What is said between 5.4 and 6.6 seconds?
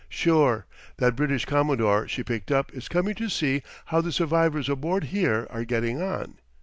are getting on.